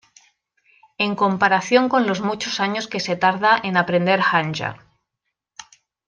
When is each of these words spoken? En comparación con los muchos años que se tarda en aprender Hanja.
En 0.97 1.13
comparación 1.13 1.87
con 1.87 2.07
los 2.07 2.21
muchos 2.21 2.59
años 2.59 2.87
que 2.87 2.99
se 2.99 3.15
tarda 3.15 3.59
en 3.61 3.77
aprender 3.77 4.19
Hanja. 4.31 4.83